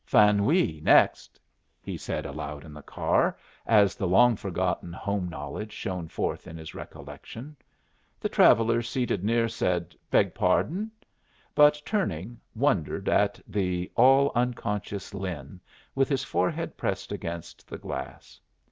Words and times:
"Faneuil's 0.03 0.81
next," 0.81 1.39
he 1.79 1.95
said 1.95 2.25
aloud 2.25 2.65
in 2.65 2.73
the 2.73 2.81
car, 2.81 3.37
as 3.67 3.93
the 3.93 4.07
long 4.07 4.35
forgotten 4.35 4.91
home 4.91 5.29
knowledge 5.29 5.71
shone 5.71 6.07
forth 6.07 6.47
in 6.47 6.57
his 6.57 6.73
recollection. 6.73 7.55
The 8.19 8.27
traveller 8.27 8.81
seated 8.81 9.23
near 9.23 9.47
said, 9.47 9.93
"Beg 10.09 10.33
pardon?" 10.33 10.89
but, 11.53 11.79
turning, 11.85 12.39
wondered 12.55 13.09
at 13.09 13.39
the 13.47 13.91
all 13.95 14.31
unconscious 14.33 15.13
Lin, 15.13 15.61
with 15.93 16.09
his 16.09 16.23
forehead 16.23 16.77
pressed 16.77 17.11
against 17.11 17.67
the 17.67 17.77
glass. 17.77 18.41